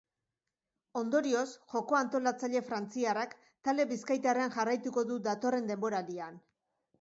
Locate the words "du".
5.13-5.21